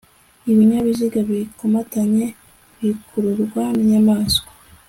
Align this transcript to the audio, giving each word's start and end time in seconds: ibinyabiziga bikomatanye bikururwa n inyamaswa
ibinyabiziga 0.51 1.19
bikomatanye 1.29 2.25
bikururwa 2.81 3.63
n 3.75 3.77
inyamaswa 3.83 4.47